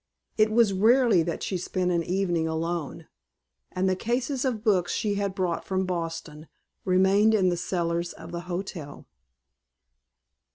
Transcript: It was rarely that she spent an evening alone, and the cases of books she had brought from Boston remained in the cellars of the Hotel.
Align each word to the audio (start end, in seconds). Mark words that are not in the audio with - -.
It 0.35 0.51
was 0.51 0.73
rarely 0.73 1.21
that 1.21 1.43
she 1.43 1.57
spent 1.59 1.91
an 1.91 2.01
evening 2.01 2.47
alone, 2.47 3.05
and 3.71 3.87
the 3.87 3.95
cases 3.95 4.43
of 4.43 4.63
books 4.63 4.91
she 4.93 5.13
had 5.13 5.35
brought 5.35 5.63
from 5.63 5.85
Boston 5.85 6.47
remained 6.85 7.35
in 7.35 7.49
the 7.49 7.55
cellars 7.55 8.11
of 8.11 8.31
the 8.31 8.41
Hotel. 8.49 9.05